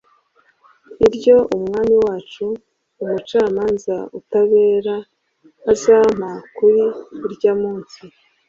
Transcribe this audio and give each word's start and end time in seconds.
iryo 1.07 1.37
Umwami 1.55 1.95
wacu 2.05 2.45
umucamanza 3.01 3.95
utabera 4.19 4.95
azampa 5.71 6.29
kuri 6.55 6.83
urya 7.25 7.51
munsi. 7.61 7.99